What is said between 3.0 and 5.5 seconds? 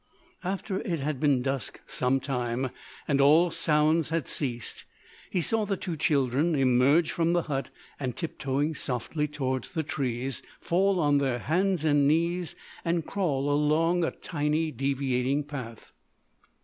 and all sounds had ceased, he